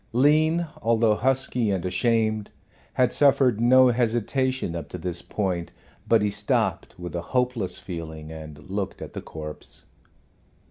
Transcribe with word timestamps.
Lean, 0.13 0.65
although 0.81 1.13
husky 1.13 1.69
and 1.69 1.85
ashamed, 1.85 2.49
had 2.93 3.13
suffered 3.13 3.61
no 3.61 3.89
hesitation 3.89 4.75
up 4.75 4.89
to 4.89 4.97
this 4.97 5.21
point, 5.21 5.71
but 6.07 6.23
he 6.23 6.29
stopped 6.31 6.97
with 6.97 7.15
a 7.15 7.21
hopeless 7.37 7.77
feeling 7.77 8.31
and 8.31 8.67
looked 8.67 8.99
at 8.99 9.13
the 9.13 9.21
corpse. 9.21 9.83